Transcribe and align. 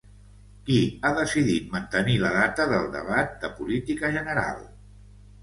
Qui 0.69 0.77
ha 1.03 1.11
decidit 1.17 1.67
mantenir 1.75 2.15
la 2.23 2.31
data 2.39 2.67
del 2.73 2.89
debat 2.97 3.37
de 3.45 3.53
política 3.61 4.13
general? 4.19 4.67